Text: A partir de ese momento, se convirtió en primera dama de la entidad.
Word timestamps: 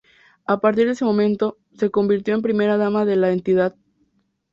A 0.47 0.59
partir 0.59 0.87
de 0.87 0.93
ese 0.93 1.05
momento, 1.05 1.59
se 1.77 1.91
convirtió 1.91 2.33
en 2.33 2.41
primera 2.41 2.75
dama 2.75 3.05
de 3.05 3.17
la 3.17 3.29
entidad. 3.31 3.75